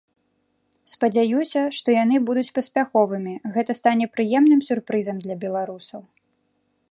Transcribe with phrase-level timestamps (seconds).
[0.93, 6.01] Спадзяюся, што яны будуць паспяховымі, гэта стане прыемным сюрпрызам для беларусаў.